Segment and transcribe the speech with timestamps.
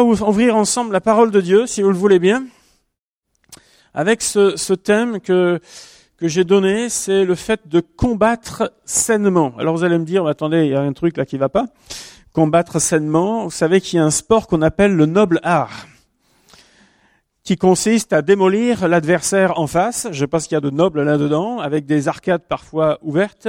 [0.00, 2.46] On va ouvrir ensemble la parole de Dieu, si vous le voulez bien,
[3.94, 5.58] avec ce, thème que,
[6.18, 9.52] que j'ai donné, c'est le fait de combattre sainement.
[9.58, 11.66] Alors vous allez me dire, attendez, il y a un truc là qui va pas.
[12.32, 15.88] Combattre sainement, vous savez qu'il y a un sport qu'on appelle le noble art,
[17.42, 20.06] qui consiste à démolir l'adversaire en face.
[20.12, 23.48] Je pense qu'il y a de noble là-dedans, avec des arcades parfois ouvertes,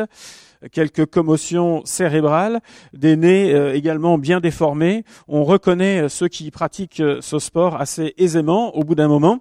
[0.68, 2.60] quelques commotions cérébrales,
[2.94, 5.06] des nez euh, également bien déformés.
[5.28, 9.40] On reconnaît euh, ceux qui pratiquent euh, ce sport assez aisément au bout d'un moment,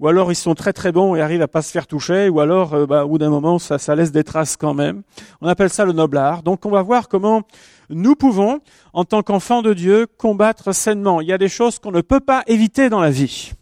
[0.00, 2.40] ou alors ils sont très très bons et arrivent à pas se faire toucher, ou
[2.40, 5.02] alors bah, au bout d'un moment ça, ça laisse des traces quand même.
[5.40, 6.42] On appelle ça le noble art.
[6.42, 7.42] Donc on va voir comment
[7.90, 8.60] nous pouvons,
[8.94, 11.20] en tant qu'enfants de Dieu, combattre sainement.
[11.20, 13.52] Il y a des choses qu'on ne peut pas éviter dans la vie.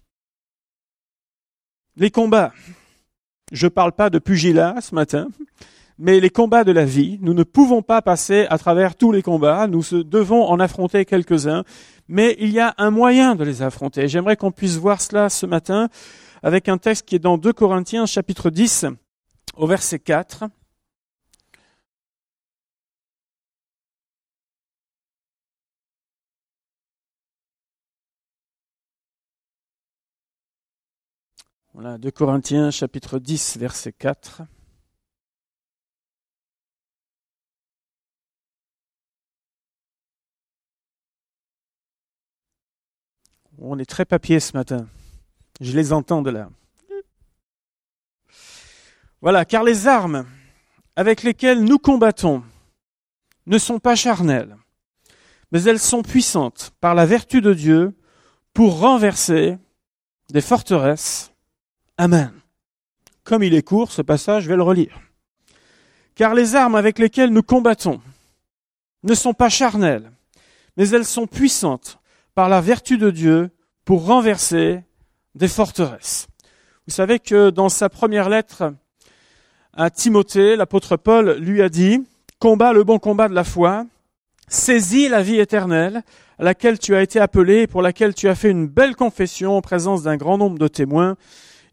[1.97, 2.53] Les combats.
[3.51, 5.29] Je parle pas de pugilat ce matin
[6.03, 9.23] mais les combats de la vie, nous ne pouvons pas passer à travers tous les
[9.23, 11.63] combats, nous devons en affronter quelques-uns,
[12.09, 14.09] mais il y a un moyen de les affronter.
[14.09, 15.89] J'aimerais qu'on puisse voir cela ce matin
[16.43, 18.87] avec un texte qui est dans 2 Corinthiens chapitre 10
[19.57, 20.47] au verset 4.
[31.75, 34.43] Voilà, 2 Corinthiens chapitre 10 verset 4.
[43.65, 44.89] On est très papier ce matin.
[45.61, 46.51] Je les entends de là.
[49.21, 50.27] Voilà, car les armes
[50.97, 52.43] avec lesquelles nous combattons
[53.47, 54.57] ne sont pas charnelles,
[55.53, 57.95] mais elles sont puissantes par la vertu de Dieu
[58.53, 59.59] pour renverser
[60.31, 61.33] des forteresses.
[61.99, 62.33] Amen.
[63.23, 65.01] Comme il est court, ce passage, je vais le relire.
[66.17, 68.01] Car les armes avec lesquelles nous combattons
[69.05, 70.11] ne sont pas charnelles,
[70.77, 72.02] mais elles sont puissantes
[72.35, 73.51] par la vertu de Dieu
[73.85, 74.81] pour renverser
[75.35, 76.29] des forteresses.
[76.87, 78.73] Vous savez que dans sa première lettre
[79.73, 82.05] à Timothée, l'apôtre Paul lui a dit,
[82.39, 83.87] combat le bon combat de la foi,
[84.49, 86.03] saisis la vie éternelle
[86.39, 89.57] à laquelle tu as été appelé et pour laquelle tu as fait une belle confession
[89.57, 91.17] en présence d'un grand nombre de témoins.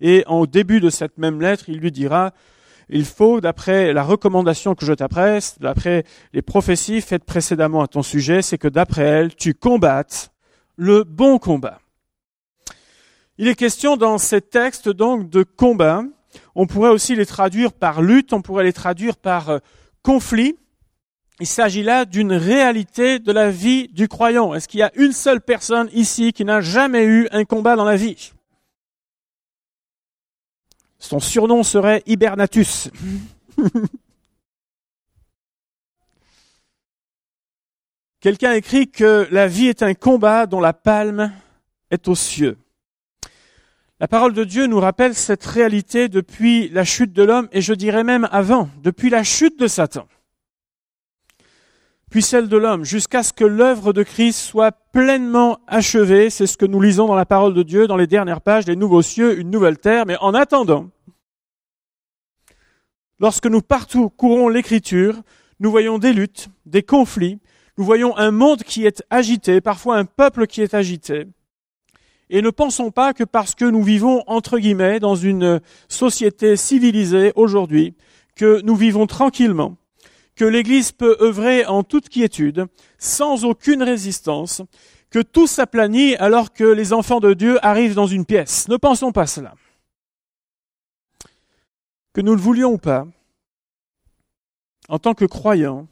[0.02, 2.32] Et au début de cette même lettre, il lui dira,
[2.90, 6.04] il faut, d'après la recommandation que je t'apprête, d'après
[6.34, 10.29] les prophéties faites précédemment à ton sujet, c'est que d'après elles, tu combattes
[10.80, 11.82] le bon combat.
[13.38, 16.04] Il est question dans ces textes donc de combat.
[16.56, 19.60] On pourrait aussi les traduire par lutte, on pourrait les traduire par euh,
[20.04, 20.58] conflit.
[21.42, 24.54] Il s'agit là d'une réalité de la vie du croyant.
[24.54, 27.86] Est-ce qu'il y a une seule personne ici qui n'a jamais eu un combat dans
[27.86, 28.32] la vie?
[30.98, 32.90] Son surnom serait Hibernatus.
[38.22, 41.32] Quelqu'un écrit que la vie est un combat dont la palme
[41.90, 42.58] est aux cieux.
[44.02, 47.74] La parole de Dieu nous rappelle cette réalité depuis la chute de l'homme et je
[47.74, 50.08] dirais même avant, depuis la chute de Satan,
[52.10, 56.30] puis celle de l'homme, jusqu'à ce que l'œuvre de Christ soit pleinement achevée.
[56.30, 58.76] C'est ce que nous lisons dans la parole de Dieu dans les dernières pages, les
[58.76, 60.06] nouveaux cieux, une nouvelle terre.
[60.06, 60.90] Mais en attendant,
[63.20, 65.22] lorsque nous partout courons l'écriture,
[65.60, 67.40] nous voyons des luttes, des conflits,
[67.80, 71.28] nous voyons un monde qui est agité, parfois un peuple qui est agité.
[72.30, 77.32] Et ne pensons pas que parce que nous vivons, entre guillemets, dans une société civilisée
[77.38, 77.96] aujourd'hui,
[78.36, 79.78] que nous vivons tranquillement,
[80.36, 82.66] que l'Église peut œuvrer en toute quiétude,
[82.98, 84.62] sans aucune résistance,
[85.10, 88.68] que tout s'aplanit alors que les enfants de Dieu arrivent dans une pièce.
[88.68, 89.56] Ne pensons pas cela.
[92.12, 93.08] Que nous le voulions ou pas,
[94.90, 95.88] en tant que croyants,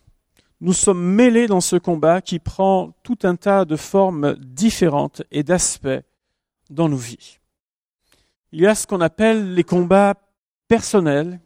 [0.59, 5.43] nous sommes mêlés dans ce combat qui prend tout un tas de formes différentes et
[5.43, 6.03] d'aspects
[6.69, 7.39] dans nos vies.
[8.51, 10.15] Il y a ce qu'on appelle les combats
[10.67, 11.39] personnels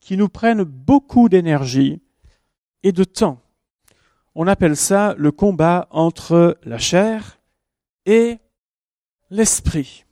[0.00, 2.00] qui nous prennent beaucoup d'énergie
[2.82, 3.40] et de temps.
[4.34, 7.38] On appelle ça le combat entre la chair
[8.06, 8.38] et
[9.30, 10.04] l'esprit.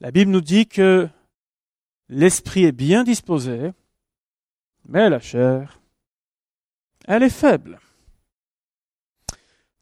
[0.00, 1.08] La Bible nous dit que
[2.08, 3.72] l'esprit est bien disposé,
[4.88, 5.80] mais la chair
[7.06, 7.78] elle est faible.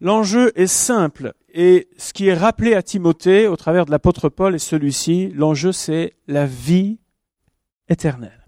[0.00, 4.54] L'enjeu est simple et ce qui est rappelé à Timothée au travers de l'apôtre Paul
[4.54, 6.98] est celui-ci, l'enjeu c'est la vie
[7.88, 8.46] éternelle.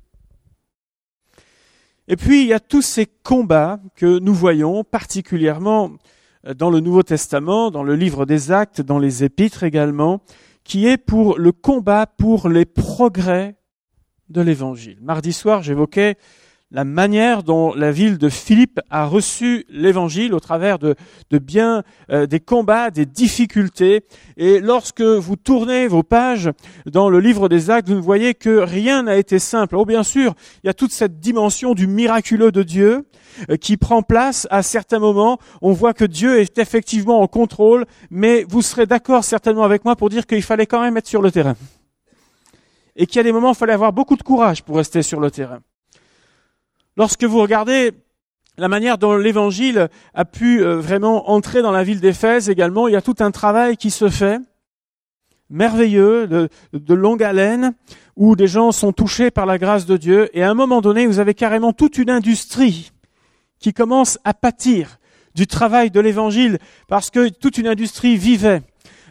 [2.08, 5.92] Et puis il y a tous ces combats que nous voyons particulièrement
[6.54, 10.20] dans le Nouveau Testament, dans le livre des actes, dans les épîtres également,
[10.62, 13.56] qui est pour le combat pour les progrès
[14.28, 14.98] de l'évangile.
[15.00, 16.16] Mardi soir, j'évoquais
[16.72, 20.96] la manière dont la ville de Philippe a reçu l'évangile au travers de,
[21.30, 24.04] de bien euh, des combats, des difficultés.
[24.36, 26.50] Et lorsque vous tournez vos pages
[26.84, 29.76] dans le livre des actes, vous ne voyez que rien n'a été simple.
[29.76, 30.34] Oh, bien sûr,
[30.64, 33.06] il y a toute cette dimension du miraculeux de Dieu
[33.48, 35.38] euh, qui prend place à certains moments.
[35.62, 39.94] On voit que Dieu est effectivement en contrôle, mais vous serez d'accord certainement avec moi
[39.94, 41.54] pour dire qu'il fallait quand même être sur le terrain.
[42.96, 45.02] Et qu'il y a des moments où il fallait avoir beaucoup de courage pour rester
[45.02, 45.60] sur le terrain.
[46.96, 47.92] Lorsque vous regardez
[48.56, 52.92] la manière dont l'évangile a pu euh, vraiment entrer dans la ville d'Éphèse également, il
[52.92, 54.40] y a tout un travail qui se fait,
[55.50, 57.74] merveilleux, de, de, longue haleine,
[58.16, 61.06] où des gens sont touchés par la grâce de Dieu, et à un moment donné,
[61.06, 62.92] vous avez carrément toute une industrie
[63.58, 64.98] qui commence à pâtir
[65.34, 66.58] du travail de l'évangile,
[66.88, 68.62] parce que toute une industrie vivait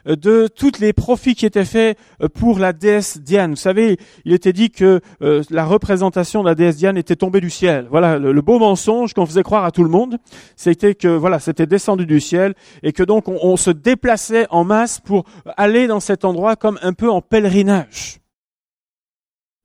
[0.05, 3.51] de tous les profits qui étaient faits euh, pour la déesse Diane.
[3.51, 7.41] Vous savez, il était dit que euh, la représentation de la déesse Diane était tombée
[7.41, 7.87] du ciel.
[7.89, 10.17] Voilà, le, beau mensonge qu'on faisait croire à tout le monde,
[10.55, 12.53] c'était que voilà, c'était descendu du ciel
[12.83, 15.25] et que donc on, on se déplaçait en masse pour
[15.57, 18.19] aller dans cet endroit comme un peu en pèlerinage.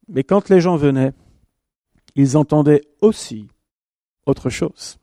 [0.09, 1.13] Mais quand les gens venaient,
[2.17, 3.49] ils entendaient aussi
[4.27, 4.99] autre chose.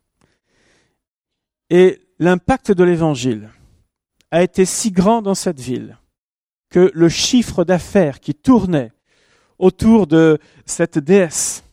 [1.69, 3.49] Et l'impact de l'évangile
[4.31, 5.97] a été si grand dans cette ville
[6.69, 8.91] que le chiffre d'affaires qui tournait
[9.57, 11.63] autour de cette déesse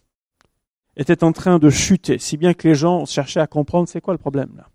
[0.97, 4.15] était en train de chuter, si bien que les gens cherchaient à comprendre c'est quoi
[4.15, 4.69] le problème là.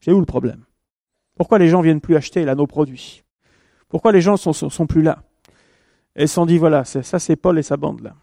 [0.00, 0.64] C'est où le problème?
[1.36, 3.22] Pourquoi les gens viennent plus acheter là nos produits?
[3.88, 5.22] Pourquoi les gens sont, sont, plus là?
[6.16, 8.16] Et ils se sont dit voilà, ça c'est Paul et sa bande là.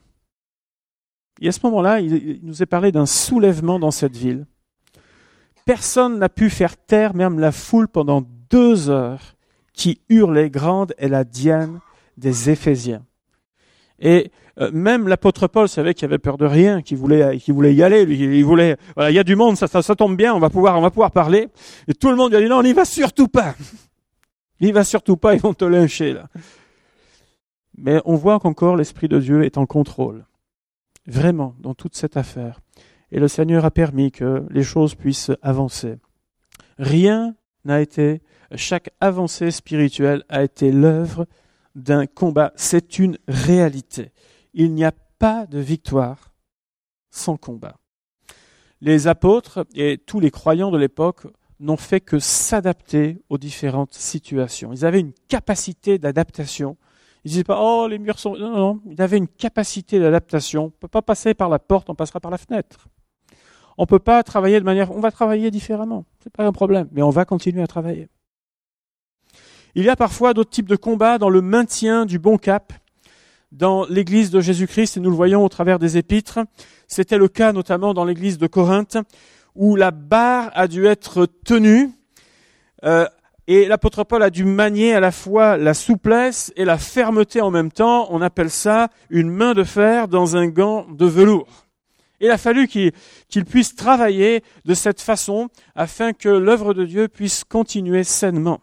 [1.41, 4.45] Et à ce moment-là, il nous est parlé d'un soulèvement dans cette ville.
[5.65, 9.35] Personne n'a pu faire taire même la foule pendant deux heures
[9.73, 11.79] qui hurlait grande est la Diane
[12.17, 13.05] des Éphésiens.
[13.99, 17.73] Et euh, même l'apôtre Paul savait qu'il avait peur de rien, qu'il voulait, qu'il voulait
[17.73, 18.03] y aller.
[18.03, 20.77] il voulait, voilà, il y a du monde, ça, ça, tombe bien, on va pouvoir,
[20.77, 21.47] on va pouvoir parler.
[21.87, 23.55] Et tout le monde lui a dit non, on n'y va surtout pas.
[24.61, 26.27] N'y va surtout pas, ils vont te lyncher là.
[27.77, 30.25] Mais on voit qu'encore l'esprit de Dieu est en contrôle,
[31.07, 32.59] vraiment dans toute cette affaire.
[33.13, 35.95] Et le Seigneur a permis que les choses puissent avancer.
[36.77, 37.35] Rien
[37.69, 38.21] n'a été
[38.55, 41.25] chaque avancée spirituelle a été l'œuvre
[41.75, 42.51] d'un combat.
[42.55, 44.11] C'est une réalité.
[44.53, 46.33] Il n'y a pas de victoire
[47.11, 47.77] sans combat.
[48.81, 51.27] Les apôtres et tous les croyants de l'époque
[51.59, 54.71] n'ont fait que s'adapter aux différentes situations.
[54.73, 56.77] Ils avaient une capacité d'adaptation.
[57.25, 60.63] Ils disaient pas, oh, les murs sont, non, non, ils avaient une capacité d'adaptation.
[60.63, 62.87] On ne peut pas passer par la porte, on passera par la fenêtre.
[63.81, 66.03] On peut pas travailler de manière, on va travailler différemment.
[66.21, 68.09] C'est pas un problème, mais on va continuer à travailler.
[69.73, 72.73] Il y a parfois d'autres types de combats dans le maintien du bon cap
[73.53, 76.39] dans l'église de Jésus-Christ, et nous le voyons au travers des épîtres.
[76.89, 78.97] C'était le cas notamment dans l'église de Corinthe,
[79.55, 81.89] où la barre a dû être tenue,
[82.83, 83.07] euh,
[83.47, 87.49] et l'apôtre Paul a dû manier à la fois la souplesse et la fermeté en
[87.49, 88.07] même temps.
[88.11, 91.68] On appelle ça une main de fer dans un gant de velours.
[92.19, 97.43] Il a fallu qu'il puisse travailler de cette façon afin que l'œuvre de Dieu puisse
[97.43, 98.61] continuer sainement.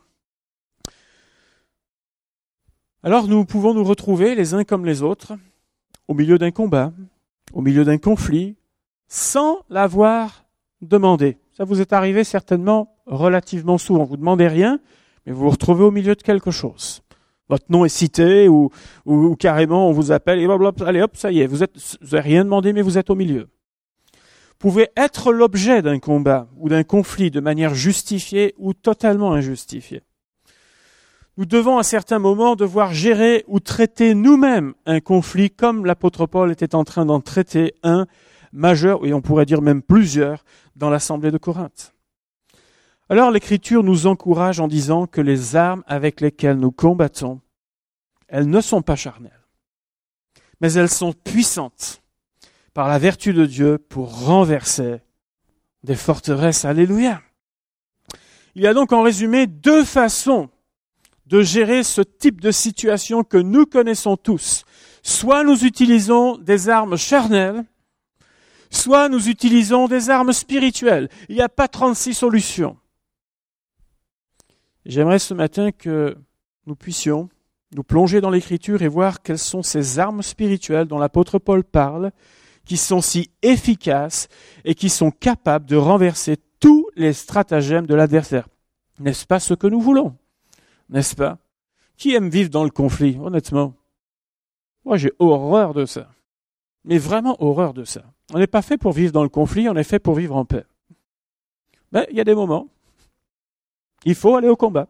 [3.02, 5.34] Alors nous pouvons nous retrouver les uns comme les autres
[6.08, 6.92] au milieu d'un combat,
[7.52, 8.56] au milieu d'un conflit,
[9.08, 10.44] sans l'avoir
[10.82, 11.38] demandé.
[11.56, 14.04] Ça vous est arrivé certainement relativement souvent.
[14.04, 14.80] Vous demandez rien,
[15.24, 17.02] mais vous vous retrouvez au milieu de quelque chose.
[17.48, 18.70] Votre nom est cité ou,
[19.04, 22.16] ou, carrément on vous appelle et blablabla, allez hop, ça y est, vous êtes, vous
[22.16, 23.48] n'avez rien demandé mais vous êtes au milieu.
[24.12, 30.02] Vous pouvez être l'objet d'un combat ou d'un conflit de manière justifiée ou totalement injustifiée
[31.38, 36.50] nous devons à certains moments devoir gérer ou traiter nous-mêmes un conflit comme l'apôtre Paul
[36.50, 38.06] était en train d'en traiter un
[38.52, 40.44] majeur, et on pourrait dire même plusieurs,
[40.76, 41.95] dans l'assemblée de Corinthe.
[43.08, 47.40] Alors l'Écriture nous encourage en disant que les armes avec lesquelles nous combattons,
[48.26, 49.46] elles ne sont pas charnelles,
[50.60, 52.02] mais elles sont puissantes
[52.74, 55.00] par la vertu de Dieu pour renverser
[55.84, 56.64] des forteresses.
[56.64, 57.22] Alléluia.
[58.56, 60.50] Il y a donc en résumé deux façons
[61.26, 64.64] de gérer ce type de situation que nous connaissons tous.
[65.02, 67.64] Soit nous utilisons des armes charnelles,
[68.70, 71.08] soit nous utilisons des armes spirituelles.
[71.28, 72.76] Il n'y a pas 36 solutions.
[74.86, 76.16] J'aimerais ce matin que
[76.66, 77.28] nous puissions
[77.74, 82.12] nous plonger dans l'écriture et voir quelles sont ces armes spirituelles dont l'apôtre Paul parle,
[82.64, 84.28] qui sont si efficaces
[84.64, 88.48] et qui sont capables de renverser tous les stratagèmes de l'adversaire.
[89.00, 90.16] N'est-ce pas ce que nous voulons?
[90.88, 91.38] N'est-ce pas?
[91.96, 93.74] Qui aime vivre dans le conflit, honnêtement?
[94.84, 96.10] Moi, j'ai horreur de ça.
[96.84, 98.04] Mais vraiment horreur de ça.
[98.32, 100.44] On n'est pas fait pour vivre dans le conflit, on est fait pour vivre en
[100.44, 100.64] paix.
[101.90, 102.68] Mais il y a des moments,
[104.04, 104.88] il faut aller au combat.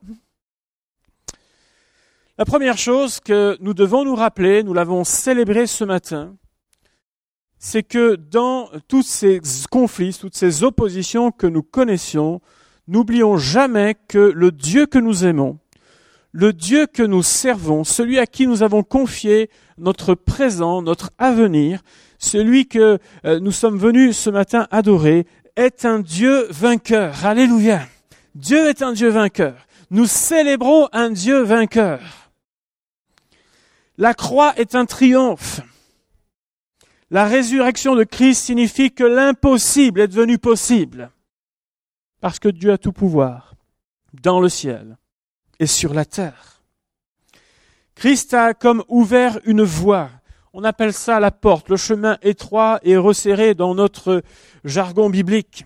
[2.38, 6.36] La première chose que nous devons nous rappeler, nous l'avons célébré ce matin,
[7.58, 12.42] c'est que dans tous ces conflits, toutes ces oppositions que nous connaissions,
[12.88, 15.58] n'oublions jamais que le Dieu que nous aimons,
[16.32, 19.48] le Dieu que nous servons, celui à qui nous avons confié
[19.78, 21.80] notre présent, notre avenir,
[22.18, 27.25] celui que euh, nous sommes venus ce matin adorer, est un Dieu vainqueur.
[27.25, 27.80] Alléluia.
[28.36, 29.66] Dieu est un Dieu vainqueur.
[29.90, 32.02] Nous célébrons un Dieu vainqueur.
[33.96, 35.62] La croix est un triomphe.
[37.10, 41.10] La résurrection de Christ signifie que l'impossible est devenu possible.
[42.20, 43.54] Parce que Dieu a tout pouvoir
[44.12, 44.98] dans le ciel
[45.58, 46.62] et sur la terre.
[47.94, 50.10] Christ a comme ouvert une voie.
[50.52, 54.22] On appelle ça la porte, le chemin étroit et resserré dans notre
[54.62, 55.64] jargon biblique,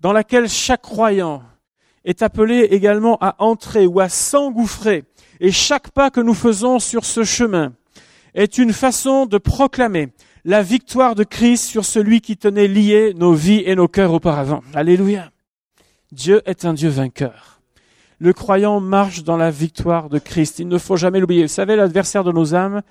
[0.00, 1.42] dans laquelle chaque croyant
[2.04, 5.04] est appelé également à entrer ou à s'engouffrer.
[5.40, 7.72] Et chaque pas que nous faisons sur ce chemin
[8.34, 10.08] est une façon de proclamer
[10.44, 14.62] la victoire de Christ sur celui qui tenait liés nos vies et nos cœurs auparavant.
[14.74, 15.30] Alléluia.
[16.12, 17.60] Dieu est un Dieu vainqueur.
[18.18, 20.58] Le croyant marche dans la victoire de Christ.
[20.58, 21.42] Il ne faut jamais l'oublier.
[21.42, 22.82] Vous savez, l'adversaire de nos âmes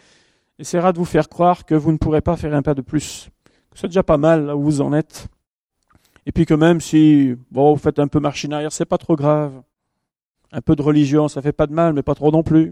[0.59, 3.29] essaiera de vous faire croire que vous ne pourrez pas faire un pas de plus.
[3.75, 5.27] C'est déjà pas mal là où vous en êtes.
[6.25, 9.61] Et puis que même si, vous faites un peu marche arrière, c'est pas trop grave.
[10.51, 12.71] Un peu de religion, ça fait pas de mal, mais pas trop non plus.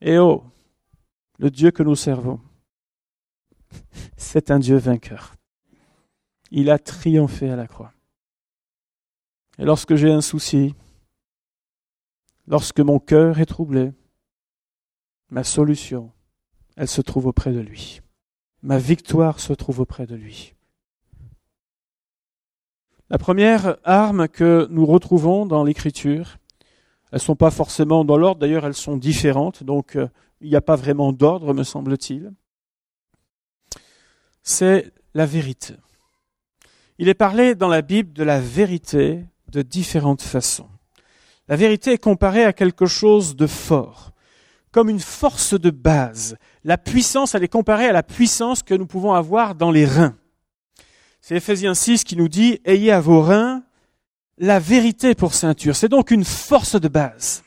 [0.00, 0.44] Et oh,
[1.38, 2.40] le Dieu que nous servons,
[4.16, 5.34] c'est un Dieu vainqueur.
[6.50, 7.92] Il a triomphé à la croix.
[9.58, 10.74] Et lorsque j'ai un souci,
[12.46, 13.92] lorsque mon cœur est troublé,
[15.30, 16.12] ma solution,
[16.76, 18.00] elle se trouve auprès de lui.
[18.62, 20.55] Ma victoire se trouve auprès de lui.
[23.08, 26.38] La première arme que nous retrouvons dans l'écriture,
[27.12, 30.08] elles sont pas forcément dans l'ordre, d'ailleurs elles sont différentes, donc euh,
[30.40, 32.32] il n'y a pas vraiment d'ordre, me semble-t-il.
[34.42, 35.74] C'est la vérité.
[36.98, 40.68] Il est parlé dans la Bible de la vérité de différentes façons.
[41.46, 44.10] La vérité est comparée à quelque chose de fort,
[44.72, 46.36] comme une force de base.
[46.64, 50.16] La puissance, elle est comparée à la puissance que nous pouvons avoir dans les reins.
[51.28, 53.64] C'est Ephésiens 6 qui nous dit, ayez à vos reins
[54.38, 55.74] la vérité pour ceinture.
[55.74, 57.42] C'est donc une force de base.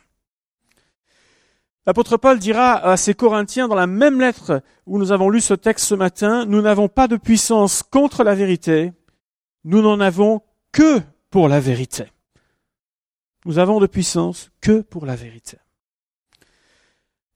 [1.86, 5.54] L'apôtre Paul dira à ses Corinthiens dans la même lettre où nous avons lu ce
[5.54, 8.92] texte ce matin, nous n'avons pas de puissance contre la vérité,
[9.64, 10.42] nous n'en avons
[10.74, 12.04] que pour la vérité.
[13.46, 15.58] Nous avons de puissance que pour la vérité.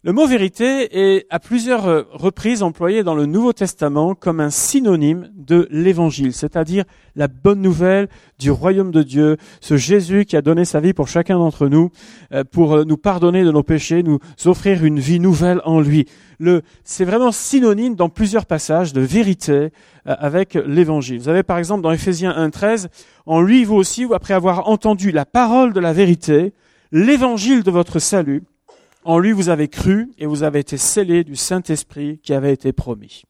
[0.06, 4.50] Le mot vérité est à plusieurs euh, reprises employé dans le Nouveau Testament comme un
[4.50, 6.84] synonyme de l'évangile, c'est-à-dire
[7.16, 11.08] la bonne nouvelle du royaume de Dieu, ce Jésus qui a donné sa vie pour
[11.08, 11.90] chacun d'entre nous,
[12.34, 16.06] euh, pour euh, nous pardonner de nos péchés, nous offrir une vie nouvelle en lui.
[16.84, 19.70] C'est vraiment synonyme dans plusieurs passages de vérité
[20.04, 21.20] avec l'évangile.
[21.20, 22.88] Vous avez par exemple dans Ephésiens 1.13,
[23.26, 26.52] en lui vous aussi, après avoir entendu la parole de la vérité,
[26.92, 28.44] l'évangile de votre salut,
[29.06, 32.72] en lui, vous avez cru et vous avez été scellés du Saint-Esprit qui avait été
[32.72, 33.24] promis.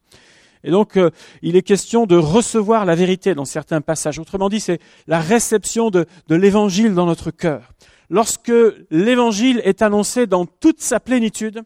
[0.64, 1.10] Et donc, euh,
[1.42, 4.18] il est question de recevoir la vérité dans certains passages.
[4.18, 7.72] Autrement dit, c'est la réception de, l'évangile dans notre cœur.
[8.08, 8.52] Lorsque
[8.90, 11.62] l'évangile est annoncé dans toute sa plénitude,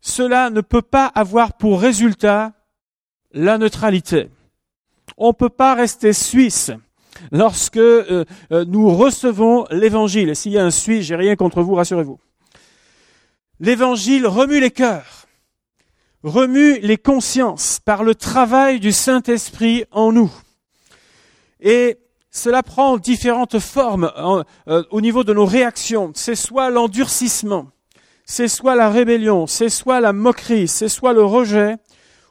[0.00, 2.52] cela ne peut pas avoir pour résultat
[3.32, 4.28] la neutralité.
[5.16, 6.70] On ne peut pas rester suisse
[7.32, 10.36] lorsque euh, euh, nous recevons l'évangile.
[10.36, 12.18] S'il y a un Suisse, j'ai rien contre vous, rassurez-vous.
[13.60, 15.26] L'évangile remue les cœurs,
[16.22, 20.30] remue les consciences par le travail du Saint-Esprit en nous.
[21.60, 21.98] Et
[22.30, 24.12] cela prend différentes formes
[24.68, 26.12] euh, au niveau de nos réactions.
[26.14, 27.70] C'est soit l'endurcissement,
[28.24, 31.76] c'est soit la rébellion, c'est soit la moquerie, c'est soit le rejet,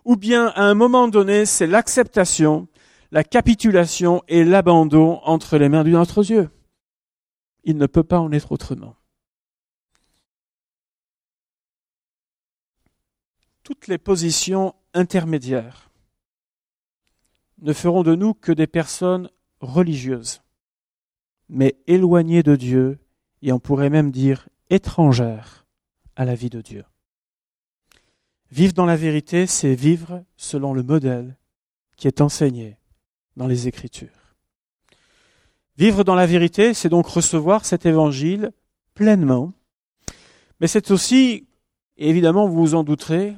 [0.06, 2.70] ou bien à un moment donné, c'est l'acceptation,
[3.12, 6.50] la capitulation et l'abandon entre les mains de notre Dieu.
[7.66, 8.96] Il ne peut pas en être autrement.
[13.68, 15.92] Toutes les positions intermédiaires
[17.62, 20.42] ne feront de nous que des personnes religieuses,
[21.50, 22.98] mais éloignées de Dieu
[23.42, 25.66] et on pourrait même dire étrangères
[26.16, 26.86] à la vie de Dieu.
[28.52, 31.36] Vivre dans la vérité, c'est vivre selon le modèle
[31.98, 32.78] qui est enseigné
[33.36, 34.38] dans les Écritures.
[35.78, 38.54] Vivre dans la vérité, c'est donc recevoir cet évangile
[38.94, 39.52] pleinement,
[40.62, 41.50] mais c'est aussi,
[41.98, 43.36] évidemment, vous vous en douterez,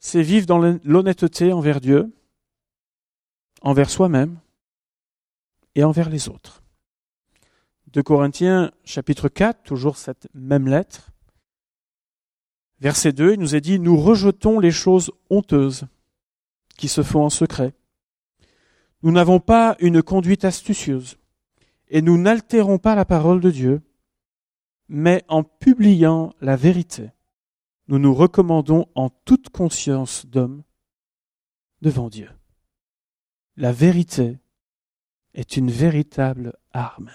[0.00, 2.10] c'est vivre dans l'honnêteté envers Dieu,
[3.60, 4.40] envers soi-même
[5.74, 6.62] et envers les autres.
[7.88, 11.10] De Corinthiens chapitre 4, toujours cette même lettre,
[12.80, 15.86] verset 2, il nous est dit, nous rejetons les choses honteuses
[16.78, 17.74] qui se font en secret.
[19.02, 21.18] Nous n'avons pas une conduite astucieuse
[21.88, 23.82] et nous n'altérons pas la parole de Dieu,
[24.88, 27.10] mais en publiant la vérité,
[27.90, 30.62] nous nous recommandons en toute conscience d'homme
[31.82, 32.30] devant Dieu.
[33.56, 34.38] La vérité
[35.34, 37.10] est une véritable arme.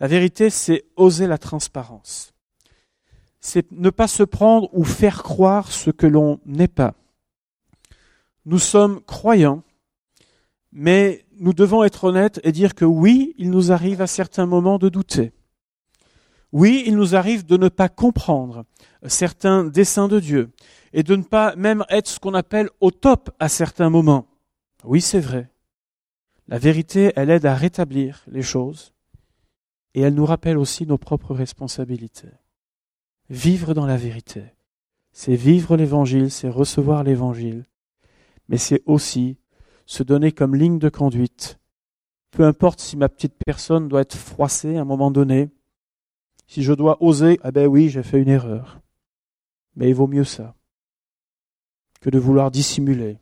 [0.00, 2.34] La vérité, c'est oser la transparence.
[3.40, 6.94] C'est ne pas se prendre ou faire croire ce que l'on n'est pas.
[8.44, 9.62] Nous sommes croyants,
[10.72, 14.78] mais nous devons être honnêtes et dire que oui, il nous arrive à certains moments
[14.78, 15.32] de douter.
[16.52, 18.64] Oui, il nous arrive de ne pas comprendre
[19.06, 20.50] certains desseins de Dieu
[20.92, 24.26] et de ne pas même être ce qu'on appelle au top à certains moments.
[24.84, 25.50] Oui, c'est vrai.
[26.46, 28.94] La vérité, elle aide à rétablir les choses
[29.94, 32.28] et elle nous rappelle aussi nos propres responsabilités.
[33.28, 34.44] Vivre dans la vérité,
[35.12, 37.66] c'est vivre l'évangile, c'est recevoir l'évangile,
[38.48, 39.36] mais c'est aussi
[39.84, 41.58] se donner comme ligne de conduite.
[42.30, 45.50] Peu importe si ma petite personne doit être froissée à un moment donné,
[46.48, 48.80] si je dois oser, ah ben oui, j'ai fait une erreur.
[49.76, 50.54] Mais il vaut mieux ça
[52.00, 53.18] que de vouloir dissimuler.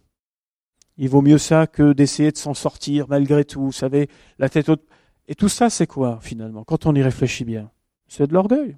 [0.96, 3.62] Il vaut mieux ça que d'essayer de s'en sortir malgré tout.
[3.62, 4.86] Vous savez, la tête haute.
[5.28, 7.70] Et tout ça, c'est quoi finalement Quand on y réfléchit bien,
[8.06, 8.76] c'est de l'orgueil.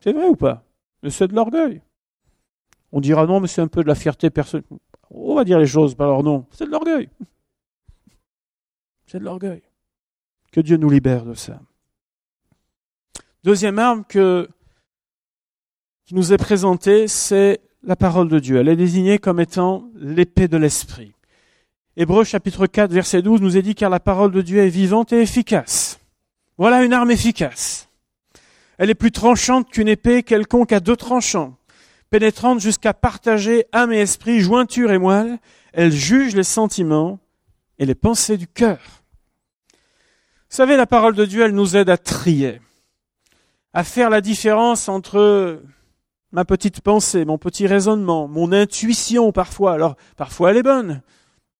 [0.00, 0.62] C'est vrai ou pas?
[1.02, 1.80] Mais c'est de l'orgueil.
[2.92, 4.66] On dira non, mais c'est un peu de la fierté personnelle.
[5.10, 6.46] On va dire les choses par leur nom.
[6.50, 7.08] C'est de l'orgueil.
[9.06, 9.62] C'est de l'orgueil.
[10.52, 11.60] Que Dieu nous libère de ça.
[13.48, 14.18] Deuxième arme qui
[16.12, 18.58] nous est présentée, c'est la parole de Dieu.
[18.58, 21.14] Elle est désignée comme étant l'épée de l'esprit.
[21.96, 25.14] Hébreu chapitre 4 verset 12 nous est dit car la parole de Dieu est vivante
[25.14, 25.98] et efficace.
[26.58, 27.88] Voilà une arme efficace.
[28.76, 31.56] Elle est plus tranchante qu'une épée quelconque à deux tranchants,
[32.10, 35.38] pénétrante jusqu'à partager âme et esprit, jointure et moelle.
[35.72, 37.18] Elle juge les sentiments
[37.78, 38.80] et les pensées du cœur.
[39.70, 42.60] Vous savez, la parole de Dieu, elle nous aide à trier,
[43.78, 45.62] à faire la différence entre
[46.32, 49.72] ma petite pensée, mon petit raisonnement, mon intuition parfois.
[49.72, 51.00] Alors, parfois elle est bonne,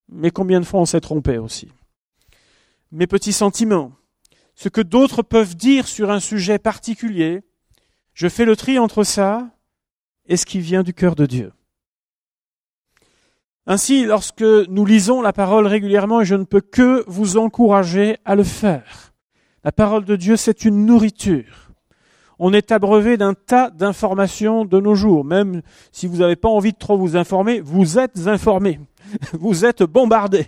[0.08, 1.70] mais combien de fois on s'est trompé aussi?
[2.90, 3.92] Mes petits sentiments,
[4.56, 7.42] ce que d'autres peuvent dire sur un sujet particulier,
[8.14, 9.48] je fais le tri entre ça
[10.26, 11.52] et ce qui vient du cœur de Dieu.
[13.64, 18.34] Ainsi, lorsque nous lisons la parole régulièrement, et je ne peux que vous encourager à
[18.34, 19.14] le faire,
[19.62, 21.67] la parole de Dieu, c'est une nourriture
[22.38, 25.24] on est abreuvé d'un tas d'informations de nos jours.
[25.24, 28.80] Même si vous n'avez pas envie de trop vous informer, vous êtes informé.
[29.32, 30.46] Vous êtes bombardé.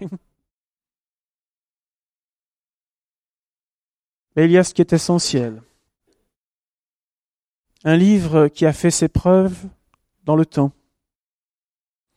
[4.37, 5.63] Mais il y a ce qui est essentiel.
[7.85, 9.57] Un livre qui a fait ses preuves
[10.25, 10.73] dans le temps.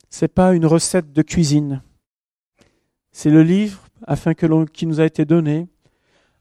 [0.09, 1.81] C'est pas une recette de cuisine.
[3.13, 5.69] C'est le livre afin que qui nous a été donné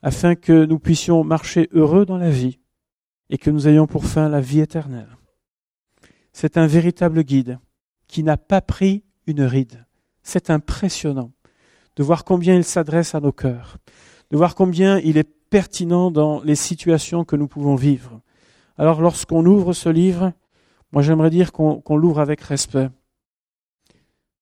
[0.02, 2.58] afin que nous puissions marcher heureux dans la vie
[3.30, 5.16] et que nous ayons pour fin la vie éternelle.
[6.32, 7.58] C'est un véritable guide
[8.06, 9.84] qui n'a pas pris une ride.
[10.22, 11.32] C'est impressionnant
[11.96, 13.78] de voir combien il s'adresse à nos cœurs,
[14.30, 18.20] de voir combien il est pertinent dans les situations que nous pouvons vivre.
[18.78, 20.32] Alors lorsqu'on ouvre ce livre,
[20.92, 22.88] moi j'aimerais dire qu'on l'ouvre avec respect,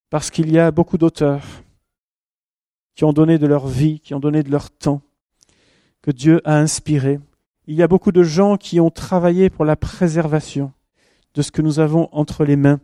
[0.08, 1.44] parce qu'il y a beaucoup d'auteurs
[2.94, 5.02] qui ont donné de leur vie, qui ont donné de leur temps,
[6.02, 7.20] que Dieu a inspiré
[7.70, 10.72] il y a beaucoup de gens qui ont travaillé pour la préservation
[11.35, 12.80] de ce que nous avons entre les mains,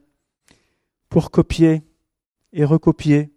[1.09, 1.83] pour copier
[2.53, 3.33] et recopier,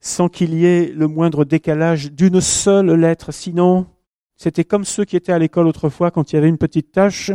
[0.00, 3.32] sans qu'il y ait le moindre décalage d'une seule lettre.
[3.32, 3.86] Sinon,
[4.34, 7.32] c'était comme ceux qui étaient à l'école autrefois quand il y avait une petite tâche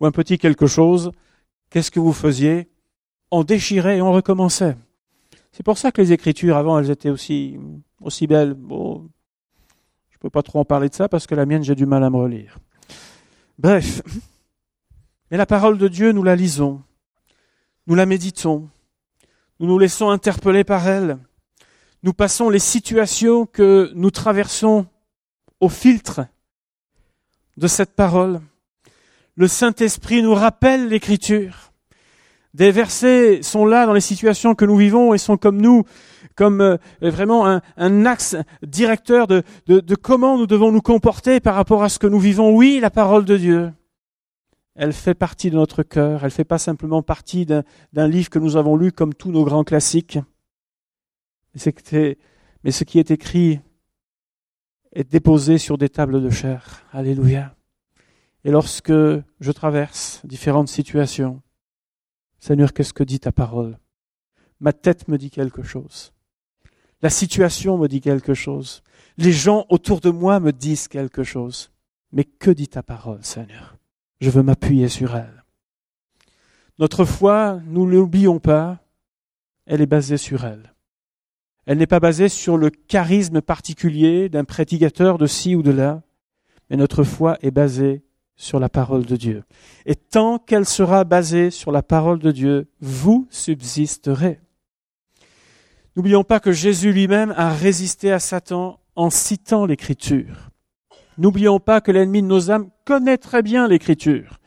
[0.00, 1.12] ou un petit quelque chose.
[1.70, 2.68] Qu'est-ce que vous faisiez?
[3.30, 4.76] On déchirait et on recommençait.
[5.52, 7.60] C'est pour ça que les écritures avant, elles étaient aussi,
[8.28, 8.56] belles.
[10.20, 12.04] Je peux pas trop en parler de ça parce que la mienne, j'ai du mal
[12.04, 12.58] à me relire.
[13.58, 14.02] Bref.
[15.30, 16.82] Mais la parole de Dieu, nous la lisons.
[17.86, 18.68] Nous la méditons.
[19.60, 21.16] Nous nous laissons interpeller par elle.
[22.02, 24.84] Nous passons les situations que nous traversons
[25.58, 26.26] au filtre
[27.56, 28.42] de cette parole.
[29.36, 31.72] Le Saint-Esprit nous rappelle l'écriture.
[32.52, 35.86] Des versets sont là dans les situations que nous vivons et sont comme nous
[36.40, 41.82] comme euh, vraiment un, axe directeur de, de comment nous devons nous comporter par rapport
[41.82, 42.56] à ce que nous vivons.
[42.56, 43.72] Oui, la parole de Dieu,
[44.74, 48.56] elle fait partie de notre cœur, elle fait pas simplement partie d'un livre que nous
[48.56, 50.18] avons lu comme tous nos grands classiques,
[51.54, 53.60] mais ce qui est écrit
[54.92, 56.86] est déposé sur des tables de chair.
[56.90, 57.54] Alléluia.
[58.44, 58.94] Et lorsque
[59.40, 61.42] je traverse différentes situations,
[62.38, 63.78] Seigneur, qu'est-ce que dit ta parole?
[64.58, 66.14] Ma tête me dit quelque chose.
[67.02, 68.82] La situation me dit quelque chose.
[69.16, 71.70] Les gens autour de moi me disent quelque chose.
[72.12, 73.76] Mais que dit ta parole, Seigneur?
[74.20, 75.44] Je veux m'appuyer sur elle.
[76.78, 78.80] Notre foi, nous ne l'oublions pas,
[79.66, 80.74] elle est basée sur elle.
[81.66, 86.02] Elle n'est pas basée sur le charisme particulier d'un prédicateur de ci ou de là,
[86.68, 88.02] mais notre foi est basée
[88.34, 89.44] sur la parole de Dieu.
[89.84, 94.40] Et tant qu'elle sera basée sur la parole de Dieu, vous subsisterez.
[96.00, 100.48] N'oublions pas que Jésus lui-même a résisté à Satan en citant l'Écriture.
[101.18, 104.40] N'oublions pas que l'ennemi de nos âmes connaît très bien l'Écriture,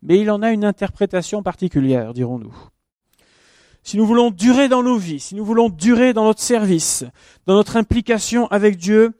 [0.00, 2.56] mais il en a une interprétation particulière, dirons-nous.
[3.82, 7.04] Si nous voulons durer dans nos vies, si nous voulons durer dans notre service,
[7.44, 9.12] dans notre implication avec Dieu,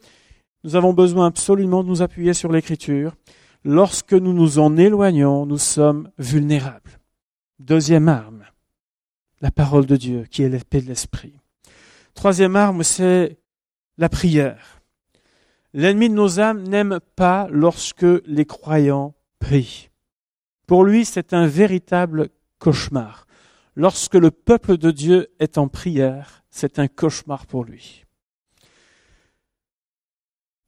[0.65, 3.13] nous avons besoin absolument de nous appuyer sur l'Écriture.
[3.63, 6.99] Lorsque nous nous en éloignons, nous sommes vulnérables.
[7.59, 8.45] Deuxième arme,
[9.43, 11.35] la parole de Dieu, qui est l'épée de l'Esprit.
[12.15, 13.39] Troisième arme, c'est
[13.99, 14.81] la prière.
[15.73, 19.91] L'ennemi de nos âmes n'aime pas lorsque les croyants prient.
[20.67, 23.27] Pour lui, c'est un véritable cauchemar.
[23.77, 28.05] Lorsque le peuple de Dieu est en prière, c'est un cauchemar pour lui.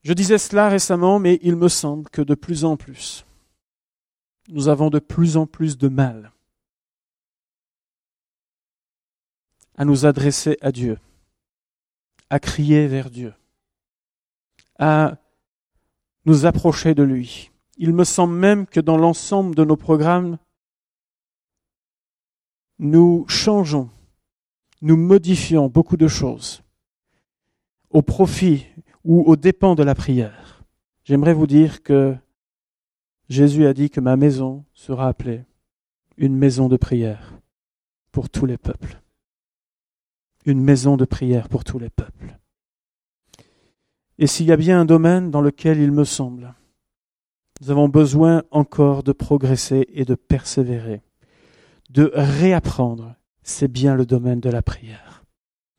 [0.03, 3.25] Je disais cela récemment, mais il me semble que de plus en plus,
[4.49, 6.33] nous avons de plus en plus de mal
[9.77, 10.99] à nous adresser à Dieu,
[12.31, 13.35] à crier vers Dieu,
[14.79, 15.19] à
[16.25, 17.51] nous approcher de lui.
[17.79, 20.39] Il me semble même que dans l'ensemble de nos programmes,
[22.79, 23.91] nous changeons,
[24.83, 26.63] nous modifions beaucoup de choses
[27.91, 28.67] au profit
[29.05, 30.65] ou aux dépens de la prière.
[31.05, 32.17] J'aimerais vous dire que
[33.29, 35.45] Jésus a dit que ma maison sera appelée
[36.17, 37.39] une maison de prière
[38.11, 39.01] pour tous les peuples.
[40.47, 42.39] Une maison de prière pour tous les peuples.
[44.19, 46.55] Et s'il y a bien un domaine dans lequel il me semble,
[47.61, 51.03] nous avons besoin encore de progresser et de persévérer,
[51.91, 55.25] de réapprendre, c'est bien le domaine de la prière.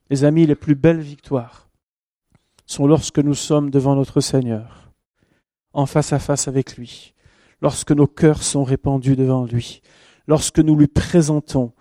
[0.10, 1.70] Les amis, les plus belles victoires
[2.66, 4.92] sont lorsque nous sommes devant notre Seigneur,
[5.72, 7.14] en face à face avec lui,
[7.62, 9.82] lorsque nos cœurs sont répandus devant lui,
[10.28, 11.72] lorsque nous lui présentons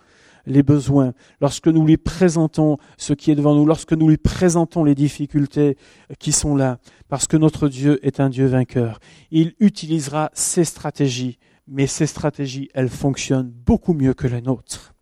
[0.47, 4.85] les besoins, lorsque nous lui présentons ce qui est devant nous, lorsque nous lui présentons
[4.85, 5.77] les difficultés
[6.19, 6.79] qui sont là,
[7.09, 9.01] parce que notre Dieu est un Dieu vainqueur.
[9.31, 14.95] Il utilisera ses stratégies mais ces stratégies, elles fonctionnent beaucoup mieux que les nôtres.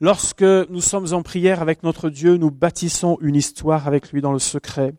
[0.00, 4.32] Lorsque nous sommes en prière avec notre Dieu, nous bâtissons une histoire avec lui dans
[4.32, 4.94] le secret.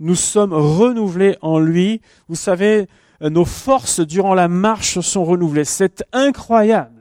[0.00, 2.00] Nous sommes renouvelés en lui.
[2.28, 2.88] Vous savez,
[3.20, 5.64] nos forces durant la marche sont renouvelées.
[5.64, 6.93] C'est incroyable.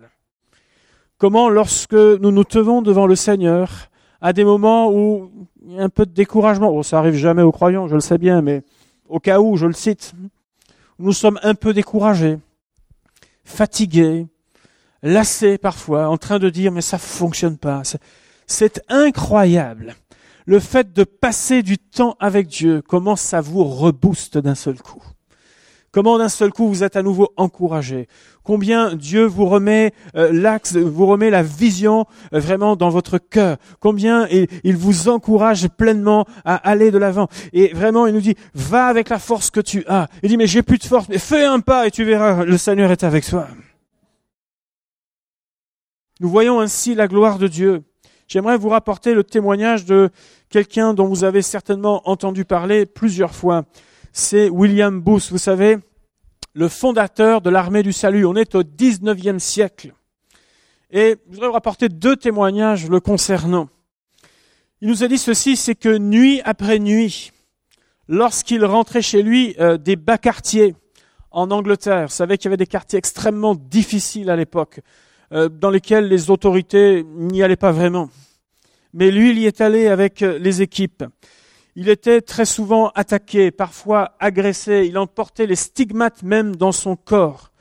[1.17, 3.89] Comment lorsque nous nous tenons devant le Seigneur,
[4.21, 5.32] à des moments où
[5.65, 8.02] il y a un peu de découragement, bon, ça arrive jamais aux croyants, je le
[8.02, 8.63] sais bien, mais
[9.08, 10.13] au cas où, je le cite,
[10.99, 12.38] nous sommes un peu découragés
[13.43, 14.28] fatigué,
[15.02, 17.84] lassé parfois, en train de dire mais ça fonctionne pas.
[18.47, 19.95] C'est incroyable.
[20.45, 25.04] Le fait de passer du temps avec Dieu, comment ça vous rebooste d'un seul coup.
[25.93, 28.08] Comment d'un seul coup vous êtes à nouveau encouragé?
[28.43, 33.58] Combien Dieu vous remet euh, l'axe, vous remet la vision euh, vraiment dans votre cœur?
[33.79, 37.27] Combien il, vous encourage pleinement à aller de l'avant?
[37.53, 40.08] Et vraiment, il nous dit, va avec la force que tu as.
[40.23, 42.58] Il dit, mais j'ai plus de force, mais fais un pas et tu verras, le
[42.58, 43.47] Seigneur est avec toi.
[46.21, 47.84] Nous voyons ainsi la gloire de Dieu.
[48.27, 50.10] J'aimerais vous rapporter le témoignage de
[50.49, 53.65] quelqu'un dont vous avez certainement entendu parler plusieurs fois
[54.15, 55.78] c'est William Booth, vous savez,
[56.54, 58.26] le fondateur de l'armée du salut.
[58.26, 59.93] On est au 19e siècle.
[60.91, 63.69] Et je voudrais vous rapporter deux témoignages le concernant.
[64.82, 67.32] Il nous a dit ceci, c'est que nuit après nuit,
[68.08, 70.76] lorsqu'il rentrait chez lui euh, des bas quartiers
[71.32, 74.82] en Angleterre, vous savez qu'il y avait des quartiers extrêmement difficiles à l'époque,
[75.32, 78.12] euh, dans lesquels les autorités n'y allaient pas vraiment.
[78.93, 81.04] Mais lui, il y est allé avec euh, les équipes.
[81.75, 87.51] Il était très souvent attaqué, parfois agressé, il emportait les stigmates même dans son corps.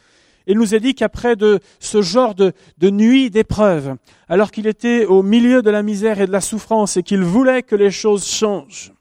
[0.47, 3.97] Il nous a dit qu'après de ce genre de, de nuit d'épreuve,
[4.29, 7.63] alors qu'il était au milieu de la misère et de la souffrance et qu'il voulait
[7.63, 8.93] que les choses changent,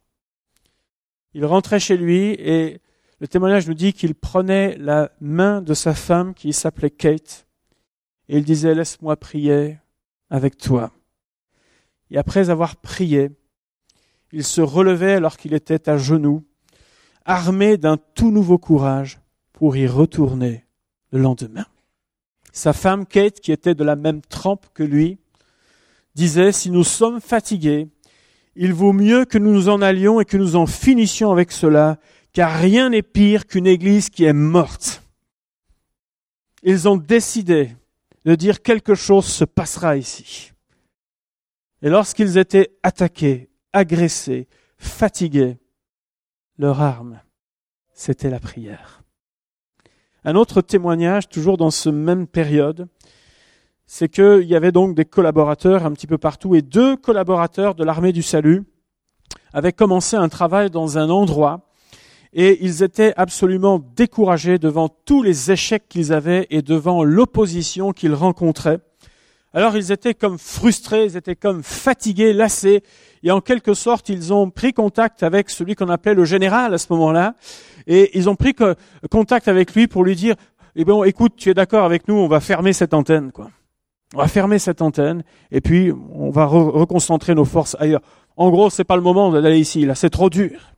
[1.34, 2.80] il rentrait chez lui et
[3.20, 7.48] le témoignage nous dit qu'il prenait la main de sa femme qui s'appelait Kate
[8.30, 9.78] et il disait laisse-moi prier
[10.30, 10.92] avec toi.
[12.10, 13.32] Et après avoir prié,
[14.32, 16.44] il se relevait alors qu'il était à genoux,
[17.26, 19.20] armé d'un tout nouveau courage
[19.54, 20.66] pour y retourner
[21.12, 21.66] le lendemain.
[22.52, 25.18] Sa femme Kate, qui était de la même trempe que lui,
[26.16, 27.88] disait, si nous sommes fatigués,
[28.56, 32.00] il vaut mieux que nous nous en allions et que nous en finissions avec cela,
[32.34, 35.04] car rien n'est pire qu'une église qui est morte.
[36.64, 37.76] Ils ont décidé
[38.26, 40.52] de dire quelque chose se passera ici.
[41.82, 45.58] Et lorsqu'ils étaient attaqués, agressés, fatigués,
[46.58, 47.20] leur arme,
[47.94, 49.04] c'était la prière.
[50.24, 52.88] Un autre témoignage, toujours dans ce même période,
[53.86, 57.84] c'est qu'il y avait donc des collaborateurs un petit peu partout et deux collaborateurs de
[57.84, 58.64] l'armée du salut
[59.54, 61.68] avaient commencé un travail dans un endroit
[62.34, 68.14] et ils étaient absolument découragés devant tous les échecs qu'ils avaient et devant l'opposition qu'ils
[68.14, 68.80] rencontraient.
[69.54, 72.84] Alors ils étaient comme frustrés, ils étaient comme fatigués, lassés,
[73.22, 76.78] et en quelque sorte ils ont pris contact avec celui qu'on appelait le général à
[76.78, 77.36] ce moment-là,
[77.86, 78.56] et ils ont pris
[79.10, 80.36] contact avec lui pour lui dire,
[80.76, 83.52] eh bien, écoute, tu es d'accord avec nous, on va fermer cette antenne, quoi.
[84.14, 88.02] On va fermer cette antenne, et puis on va reconcentrer nos forces ailleurs.
[88.38, 90.74] En gros, c'est pas le moment d'aller ici, là, c'est trop dur.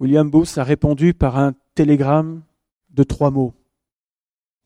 [0.00, 2.42] William Booth a répondu par un télégramme
[2.90, 3.52] de trois mots,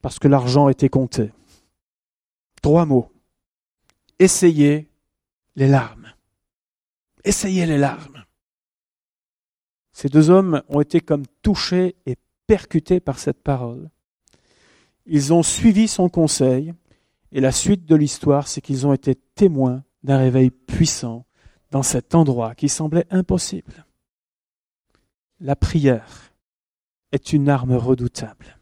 [0.03, 1.33] parce que l'argent était compté.
[2.63, 3.13] Trois mots.
[4.19, 4.91] Essayez
[5.57, 6.13] les larmes.
[7.25, 8.25] Essayez les larmes.
[9.93, 12.17] Ces deux hommes ont été comme touchés et
[12.47, 13.91] percutés par cette parole.
[15.07, 16.75] Ils ont suivi son conseil
[17.33, 21.27] et la suite de l'histoire, c'est qu'ils ont été témoins d'un réveil puissant
[21.71, 23.87] dans cet endroit qui semblait impossible.
[25.41, 26.33] La prière
[27.13, 28.59] est une arme redoutable.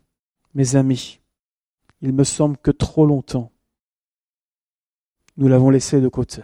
[0.55, 1.21] Mes amis,
[2.01, 3.53] il me semble que trop longtemps,
[5.37, 6.42] nous l'avons laissée de côté.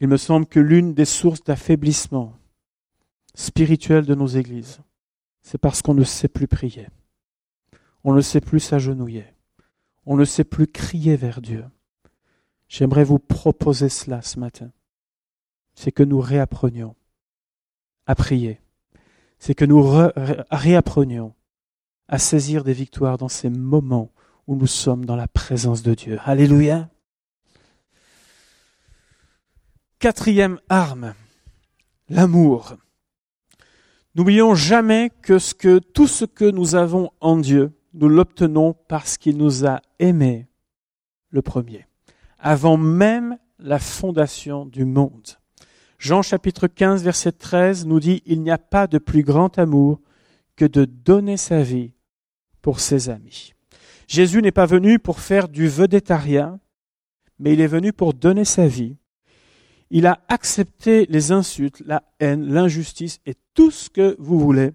[0.00, 2.36] Il me semble que l'une des sources d'affaiblissement
[3.34, 4.80] spirituel de nos églises,
[5.42, 6.88] c'est parce qu'on ne sait plus prier.
[8.04, 9.26] On ne sait plus s'agenouiller.
[10.06, 11.64] On ne sait plus crier vers Dieu.
[12.68, 14.70] J'aimerais vous proposer cela ce matin.
[15.74, 16.96] C'est que nous réapprenions
[18.06, 18.60] à prier.
[19.38, 19.82] C'est que nous
[20.50, 21.34] réapprenions
[22.08, 24.10] à saisir des victoires dans ces moments
[24.48, 26.18] où nous sommes dans la présence de Dieu.
[26.24, 26.88] Alléluia.
[29.98, 31.14] Quatrième arme,
[32.08, 32.74] l'amour.
[34.14, 39.36] N'oublions jamais que, que tout ce que nous avons en Dieu, nous l'obtenons parce qu'il
[39.36, 40.48] nous a aimés
[41.28, 41.86] le premier,
[42.38, 45.28] avant même la fondation du monde.
[45.98, 50.00] Jean chapitre 15 verset 13 nous dit, Il n'y a pas de plus grand amour
[50.56, 51.92] que de donner sa vie
[52.62, 53.52] pour ses amis.
[54.08, 56.58] Jésus n'est pas venu pour faire du vedettariat,
[57.38, 58.96] mais il est venu pour donner sa vie
[59.90, 64.72] il a accepté les insultes, la haine, l'injustice et tout ce que vous voulez,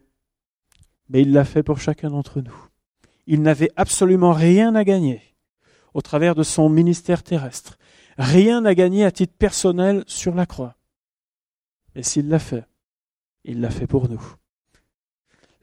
[1.10, 2.56] mais il l'a fait pour chacun d'entre nous.
[3.28, 5.22] Il n'avait absolument rien à gagner
[5.94, 7.78] au travers de son ministère terrestre,
[8.18, 10.76] rien à gagner à titre personnel sur la croix.
[11.96, 12.66] Et s'il l'a fait,
[13.44, 14.22] il l'a fait pour nous.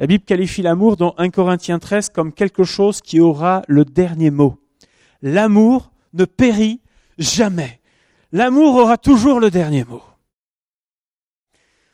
[0.00, 4.32] La Bible qualifie l'amour dans 1 Corinthiens 13 comme quelque chose qui aura le dernier
[4.32, 4.56] mot.
[5.22, 6.80] L'amour ne périt
[7.18, 7.80] jamais
[8.32, 10.02] l'amour aura toujours le dernier mot.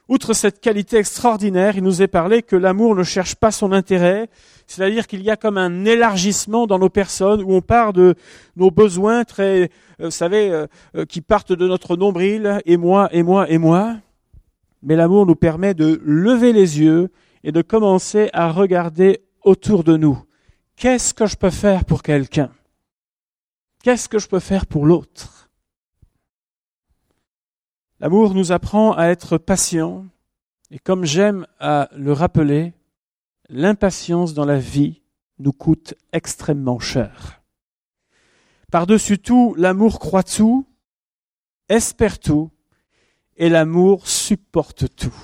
[0.08, 4.28] Outre cette qualité extraordinaire, il nous est parlé que l'amour ne cherche pas son intérêt,
[4.68, 8.14] c'est-à-dire qu'il y a comme un élargissement dans nos personnes où on part de
[8.54, 9.62] nos besoins très,
[10.00, 13.58] euh, vous savez, euh, euh, qui partent de notre nombril, et moi, et moi, et
[13.58, 13.96] moi.
[14.80, 17.10] Mais l'amour nous permet de lever les yeux
[17.46, 20.20] et de commencer à regarder autour de nous.
[20.74, 22.50] Qu'est-ce que je peux faire pour quelqu'un?
[23.84, 25.48] Qu'est-ce que je peux faire pour l'autre?
[28.00, 30.06] L'amour nous apprend à être patient,
[30.72, 32.74] et comme j'aime à le rappeler,
[33.48, 35.02] l'impatience dans la vie
[35.38, 37.42] nous coûte extrêmement cher.
[38.72, 40.66] Par-dessus tout, l'amour croit tout,
[41.68, 42.50] espère tout,
[43.36, 45.14] et l'amour supporte tout.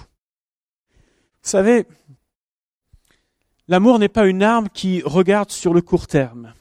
[1.43, 1.89] Vous savez,
[3.73, 6.53] l'amour n'est pas une arme qui regarde sur le court terme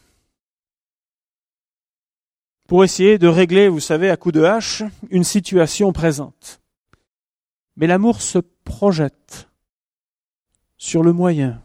[2.70, 6.62] pour essayer de régler, vous savez, à coup de hache, une situation présente.
[7.76, 9.50] Mais l'amour se projette
[10.78, 11.62] sur le moyen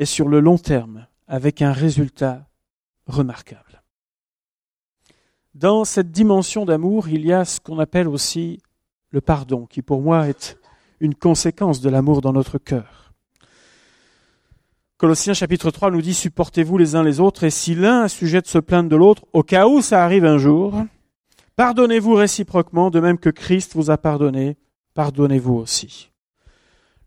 [0.00, 2.44] et sur le long terme avec un résultat
[3.06, 3.84] remarquable.
[5.54, 8.60] Dans cette dimension d'amour, il y a ce qu'on appelle aussi
[9.10, 10.58] le pardon, qui pour moi est
[10.98, 13.01] une conséquence de l'amour dans notre cœur.
[15.02, 18.40] Colossiens chapitre 3 nous dit supportez-vous les uns les autres et si l'un a sujet
[18.40, 20.80] de se plaindre de l'autre, au cas où ça arrive un jour,
[21.56, 24.56] Pardonnez-vous réciproquement, de même que Christ vous a pardonné,
[24.94, 26.12] pardonnez-vous aussi.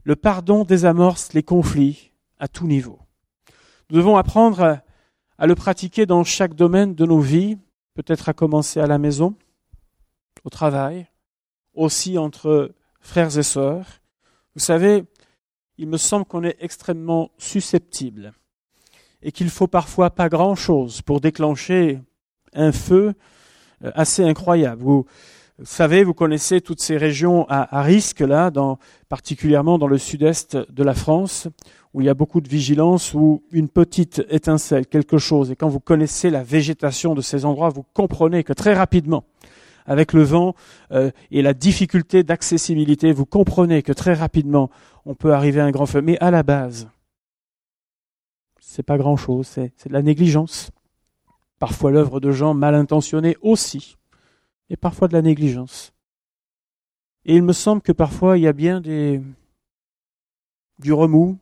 [0.03, 2.99] Le pardon désamorce les conflits à tout niveau.
[3.89, 4.81] Nous devons apprendre
[5.38, 7.58] à, le pratiquer dans chaque domaine de nos vies,
[7.93, 9.36] peut-être à commencer à la maison,
[10.43, 11.08] au travail,
[11.73, 14.01] aussi entre frères et sœurs.
[14.53, 15.05] Vous savez,
[15.78, 18.34] il me semble qu'on est extrêmement susceptible
[19.22, 22.00] et qu'il faut parfois pas grand-chose pour déclencher
[22.54, 23.14] un feu
[23.84, 24.84] euh, assez incroyable.
[24.84, 25.06] Vous,
[25.64, 28.52] savez, vous connaissez toutes ces régions à, risque là,
[29.10, 31.48] particulièrement dans le sud-est de la France,
[31.94, 35.70] où il y a beaucoup de vigilance, où une petite étincelle, quelque chose, et quand
[35.70, 39.24] vous connaissez la végétation de ces endroits, vous comprenez que très rapidement,
[39.86, 40.56] avec le vent
[40.91, 44.69] euh, et la difficulté d'accessibilité, vous comprenez que très rapidement,
[45.06, 46.02] on peut arriver à un grand feu.
[46.02, 46.89] Mais à la base,
[48.60, 50.71] c'est pas grand chose, c'est de la négligence
[51.60, 53.98] parfois l'œuvre de gens mal intentionnés aussi,
[54.69, 55.93] et parfois de la négligence.
[57.26, 59.21] Et il me semble que parfois il y a bien des,
[60.80, 61.38] du remous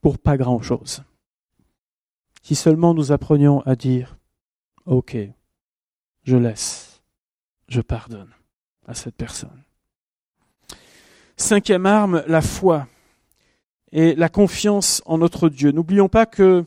[0.00, 1.04] pour pas grand chose.
[2.42, 4.18] Si seulement nous apprenions à dire,
[4.86, 5.16] OK,
[6.24, 6.89] je laisse,
[7.70, 8.30] je pardonne
[8.86, 9.62] à cette personne.
[11.36, 12.86] Cinquième arme, la foi
[13.92, 15.70] et la confiance en notre Dieu.
[15.70, 16.64] N'oublions pas que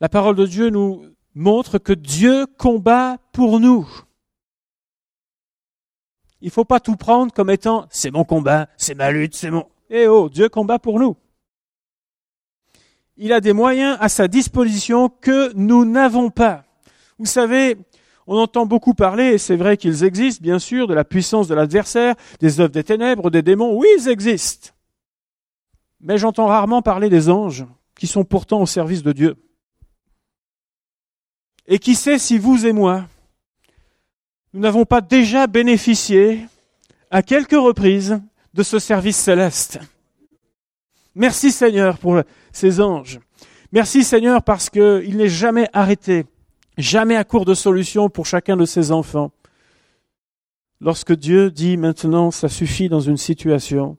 [0.00, 3.88] la parole de Dieu nous montre que Dieu combat pour nous.
[6.40, 9.50] Il ne faut pas tout prendre comme étant c'est mon combat, c'est ma lutte, c'est
[9.50, 9.66] mon.
[9.90, 11.16] Eh oh, Dieu combat pour nous.
[13.16, 16.64] Il a des moyens à sa disposition que nous n'avons pas.
[17.18, 17.76] Vous savez,
[18.26, 21.54] on entend beaucoup parler, et c'est vrai qu'ils existent, bien sûr, de la puissance de
[21.54, 23.76] l'adversaire, des œuvres des ténèbres, des démons.
[23.76, 24.70] Oui, ils existent.
[26.00, 27.66] Mais j'entends rarement parler des anges,
[27.98, 29.36] qui sont pourtant au service de Dieu.
[31.66, 33.04] Et qui sait si vous et moi,
[34.52, 36.46] nous n'avons pas déjà bénéficié
[37.10, 38.20] à quelques reprises
[38.54, 39.78] de ce service céleste.
[41.14, 42.20] Merci Seigneur pour
[42.52, 43.20] ces anges.
[43.72, 46.26] Merci Seigneur parce qu'il n'est jamais arrêté,
[46.82, 49.32] jamais à court de solution pour chacun de ses enfants.
[50.80, 53.98] Lorsque Dieu dit maintenant ça suffit dans une situation,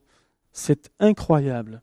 [0.52, 1.82] c'est incroyable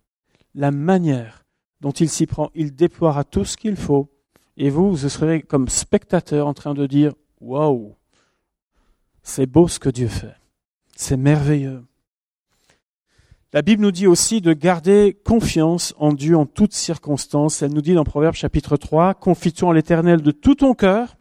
[0.55, 1.45] la manière
[1.81, 2.51] dont il s'y prend.
[2.55, 4.09] Il déploiera tout ce qu'il faut
[4.57, 7.95] et vous, vous serez comme spectateur en train de dire Waouh,
[9.23, 10.35] c'est beau ce que Dieu fait.
[10.95, 11.85] C'est merveilleux.
[13.51, 17.63] La Bible nous dit aussi de garder confiance en Dieu en toutes circonstances.
[17.63, 21.17] Elle nous dit dans Proverbe chapitre 3, confie-toi en l'éternel de tout ton cœur,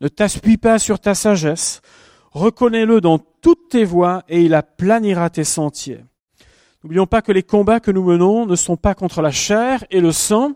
[0.00, 1.80] ne t'appuie pas sur ta sagesse,
[2.30, 6.04] reconnais-le dans toutes tes voies et il aplanira tes sentiers.
[6.84, 10.00] N'oublions pas que les combats que nous menons ne sont pas contre la chair et
[10.00, 10.52] le sang,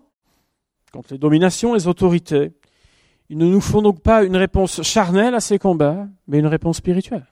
[0.92, 2.52] contre les dominations, les autorités.
[3.28, 6.76] Il ne nous faut donc pas une réponse charnelle à ces combats, mais une réponse
[6.76, 7.26] spirituelle.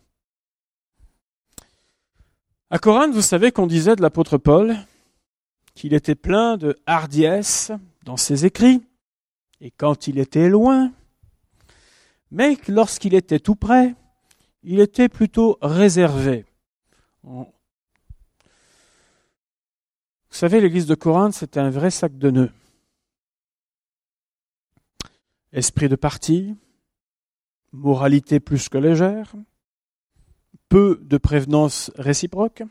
[2.71, 4.77] À Corinthe, vous savez qu'on disait de l'apôtre Paul
[5.75, 7.73] qu'il était plein de hardiesse
[8.05, 8.83] dans ses écrits,
[9.61, 10.93] et quand il était loin,
[12.31, 13.95] mais que lorsqu'il était tout près,
[14.63, 16.45] il était plutôt réservé.
[17.23, 17.47] Vous
[20.31, 22.53] savez, l'église de Corinthe, c'était un vrai sac de nœuds
[25.53, 26.57] esprit de parti,
[27.73, 29.33] moralité plus que légère,
[30.69, 32.63] peu de prévenance réciproque.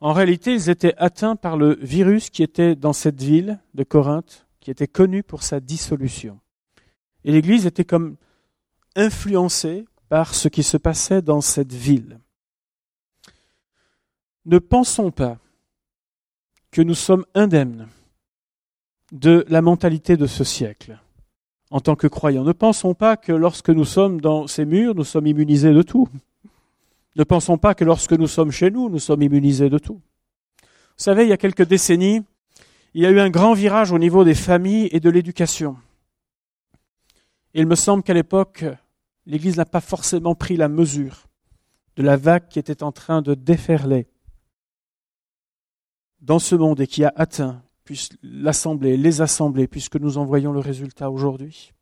[0.00, 4.46] En réalité, ils étaient atteints par le virus qui était dans cette ville de Corinthe,
[4.60, 6.40] qui était connu pour sa dissolution.
[7.24, 8.16] Et l'Église était comme
[8.96, 12.18] influencée par ce qui se passait dans cette ville.
[14.46, 15.38] Ne pensons pas
[16.70, 17.88] que nous sommes indemnes
[19.12, 20.98] de la mentalité de ce siècle
[21.70, 22.44] en tant que croyants.
[22.44, 26.08] Ne pensons pas que lorsque nous sommes dans ces murs, nous sommes immunisés de tout.
[27.16, 30.00] Ne pensons pas que lorsque nous sommes chez nous, nous sommes immunisés de tout.
[30.64, 32.22] Vous savez, il y a quelques décennies,
[32.94, 35.76] il y a eu un grand virage au niveau des familles et de l'éducation.
[37.54, 38.64] il me semble qu'à l'époque,
[39.26, 41.26] l'Église n'a pas forcément pris la mesure
[41.96, 44.06] de la vague qui était en train de déferler
[46.20, 47.62] dans ce monde et qui a atteint
[48.22, 51.72] l'Assemblée, les assemblées, puisque nous en voyons le résultat aujourd'hui.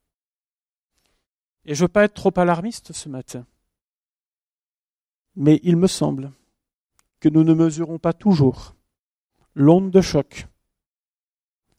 [1.65, 3.47] Et je ne veux pas être trop alarmiste ce matin,
[5.37, 6.33] mais il me semble
[7.21, 8.75] que nous ne mesurons pas toujours
[9.55, 10.47] l'onde de choc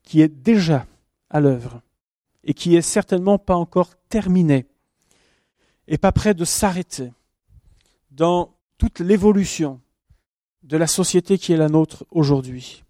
[0.02, 0.86] qui est déjà
[1.28, 1.82] à l'œuvre
[2.44, 4.66] et qui est certainement pas encore terminée
[5.86, 7.12] et pas près de s'arrêter
[8.10, 9.80] dans toute l'évolution
[10.62, 12.84] de la société qui est la nôtre aujourd'hui.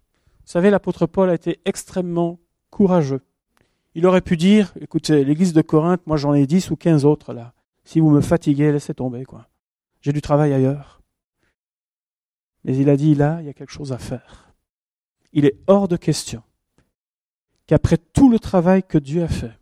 [0.51, 2.37] Vous savez, l'apôtre Paul a été extrêmement
[2.71, 3.21] courageux.
[3.95, 7.31] Il aurait pu dire, écoutez, l'église de Corinthe, moi j'en ai dix ou quinze autres
[7.31, 7.53] là.
[7.85, 9.47] Si vous me fatiguez, laissez tomber, quoi.
[10.01, 11.01] J'ai du travail ailleurs.
[12.65, 14.53] Mais il a dit, là, il y a quelque chose à faire.
[15.31, 16.43] Il est hors de question
[17.65, 19.57] qu'après tout le travail que Dieu a fait,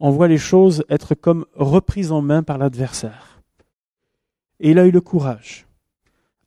[0.00, 3.40] on voit les choses être comme reprises en main par l'adversaire.
[4.60, 5.66] Et il a eu le courage,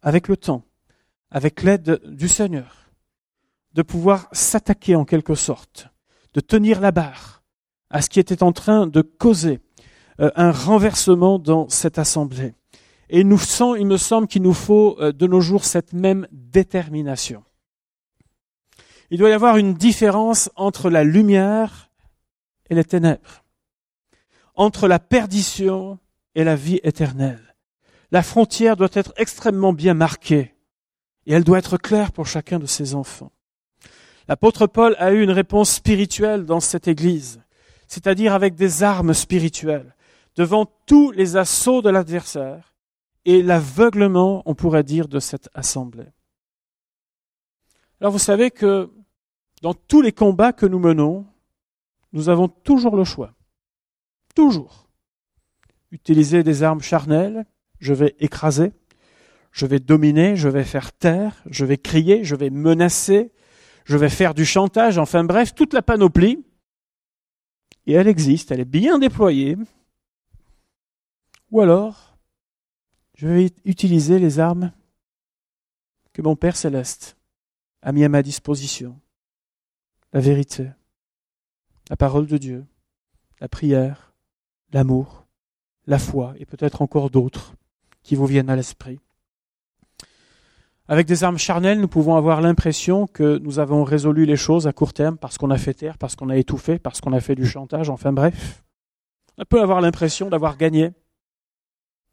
[0.03, 0.63] avec le temps,
[1.31, 2.84] avec l'aide du Seigneur,
[3.75, 5.89] de pouvoir s'attaquer en quelque sorte,
[6.33, 7.43] de tenir la barre
[7.89, 9.59] à ce qui était en train de causer
[10.21, 12.53] euh, un renversement dans cette assemblée.
[13.09, 13.39] Et nous
[13.77, 17.43] il me semble qu'il nous faut euh, de nos jours cette même détermination.
[19.11, 21.91] Il doit y avoir une différence entre la lumière
[22.69, 23.43] et les ténèbres,
[24.55, 25.99] entre la perdition
[26.33, 27.55] et la vie éternelle.
[28.11, 30.55] La frontière doit être extrêmement bien marquée
[31.25, 33.31] et elle doit être claire pour chacun de ses enfants.
[34.27, 37.41] L'apôtre Paul a eu une réponse spirituelle dans cette église,
[37.87, 39.95] c'est-à-dire avec des armes spirituelles,
[40.35, 42.73] devant tous les assauts de l'adversaire
[43.25, 46.07] et l'aveuglement, on pourrait dire, de cette assemblée.
[48.01, 48.91] Alors vous savez que
[49.61, 51.25] dans tous les combats que nous menons,
[52.13, 53.33] nous avons toujours le choix.
[54.35, 54.87] Toujours.
[55.91, 57.45] Utiliser des armes charnelles,
[57.79, 58.73] je vais écraser,
[59.51, 63.31] je vais dominer, je vais faire taire, je vais crier, je vais menacer,
[63.85, 66.43] je vais faire du chantage, enfin bref, toute la panoplie.
[67.85, 69.57] Et elle existe, elle est bien déployée.
[71.51, 72.17] Ou alors,
[73.13, 74.71] je vais utiliser les armes
[76.11, 77.15] que mon Père céleste
[77.83, 78.99] a mis à ma disposition.
[80.13, 80.71] La vérité,
[81.89, 82.65] la parole de Dieu,
[83.39, 84.13] la prière,
[84.71, 85.27] l'amour,
[85.85, 87.53] la foi et peut-être encore d'autres
[88.01, 88.99] qui vous viennent à l'esprit.
[90.87, 94.73] Avec des armes charnelles, nous pouvons avoir l'impression que nous avons résolu les choses à
[94.73, 97.33] court terme parce qu'on a fait taire, parce qu'on a étouffé, parce qu'on a fait
[97.33, 98.63] du chantage, enfin bref.
[99.37, 100.91] On peut avoir l'impression d'avoir gagné,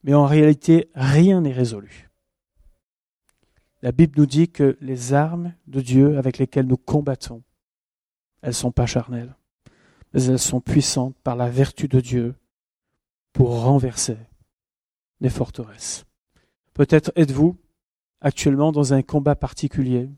[0.03, 2.11] mais en réalité, rien n'est résolu.
[3.83, 7.43] La Bible nous dit que les armes de Dieu avec lesquelles nous combattons,
[8.41, 9.35] elles ne sont pas charnelles,
[10.15, 12.35] mais elles sont puissantes par la vertu de Dieu
[13.35, 14.17] pour renverser
[15.21, 16.07] les forteresses.
[16.75, 17.57] Peut-être êtes-vous
[18.23, 20.09] actuellement dans un combat particulier.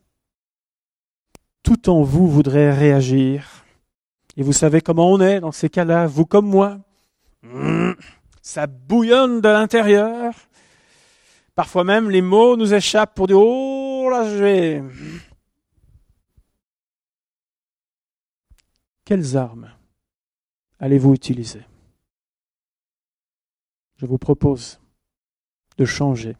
[1.62, 3.64] Tout en vous voudrait réagir.
[4.36, 6.78] Et vous savez comment on est dans ces cas-là, vous comme moi.
[7.42, 7.92] Mmh,
[8.42, 10.34] ça bouillonne de l'intérieur.
[11.54, 14.82] Parfois même les mots nous échappent pour dire Oh là je vais.
[19.04, 19.70] Quelles armes
[20.78, 21.62] allez-vous utiliser?
[23.96, 24.80] Je vous propose
[25.78, 26.36] de changer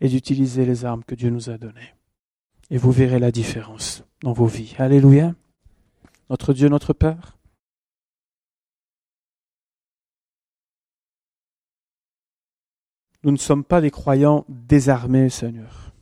[0.00, 1.94] et d'utiliser les armes que Dieu nous a données.
[2.70, 4.74] Et vous verrez la différence dans vos vies.
[4.78, 5.34] Alléluia.
[6.30, 7.38] Notre Dieu, notre Père.
[13.24, 15.92] Nous ne sommes pas des croyants désarmés, Seigneur.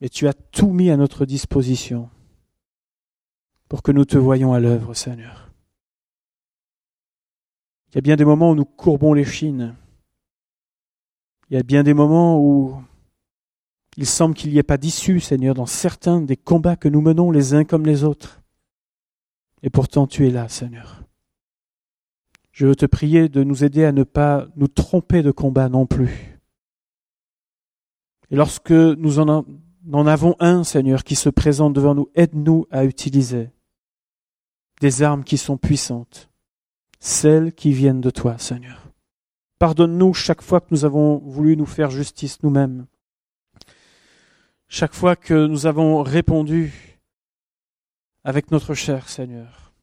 [0.00, 2.08] Mais tu as tout mis à notre disposition
[3.68, 5.52] pour que nous te voyions à l'œuvre, Seigneur.
[7.90, 9.76] Il y a bien des moments où nous courbons les chines,
[11.50, 12.80] il y a bien des moments où
[13.96, 17.32] il semble qu'il n'y ait pas d'issue, Seigneur, dans certains des combats que nous menons
[17.32, 18.40] les uns comme les autres.
[19.62, 21.02] Et pourtant tu es là, Seigneur.
[22.52, 25.86] Je veux te prier de nous aider à ne pas nous tromper de combat non
[25.86, 26.38] plus.
[28.30, 29.44] Et lorsque nous en,
[29.92, 33.50] en avons un, Seigneur, qui se présente devant nous, aide-nous à utiliser
[34.80, 36.30] des armes qui sont puissantes,
[37.00, 38.79] celles qui viennent de toi, Seigneur.
[39.60, 42.86] Pardonne-nous chaque fois que nous avons voulu nous faire justice nous-mêmes.
[44.68, 46.98] Chaque fois que nous avons répondu
[48.24, 49.74] avec notre chair, Seigneur.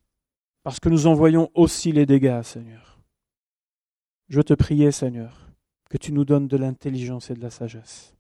[0.63, 2.99] Parce que nous en voyons aussi les dégâts, Seigneur.
[4.30, 5.47] Je te priais, Seigneur,
[5.91, 8.15] que tu nous donnes de l'intelligence et de la sagesse,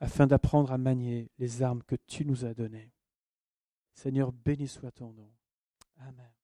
[0.00, 2.90] afin d'apprendre à manier les armes que tu nous as données.
[3.94, 5.30] Seigneur, béni soit ton nom.
[6.00, 6.35] Amen.